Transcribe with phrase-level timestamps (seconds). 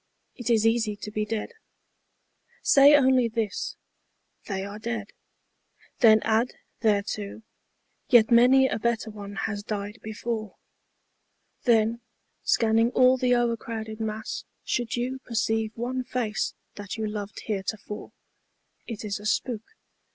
[0.33, 1.51] It is easy to be dead.
[2.63, 3.75] Say only this,"
[4.47, 5.11] They are dead."
[5.99, 7.43] Then add thereto,"
[8.09, 10.55] Yet many a better one has died before."
[11.65, 12.01] Then,
[12.41, 18.11] scanning all the o'ercrowded mass, should you Perceive one face that you loved heretofore,
[18.87, 19.61] It is a spook.